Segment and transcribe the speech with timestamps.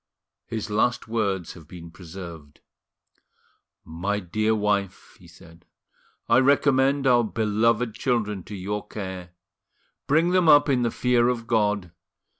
[0.47, 2.61] His last words have been preserved.
[3.85, 5.63] "My dear wife," he said,
[6.27, 9.29] "I recommend our beloved children to your care:
[10.07, 11.91] bring them up in the fear of God.